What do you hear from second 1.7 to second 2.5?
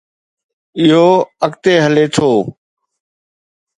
هلي ٿو.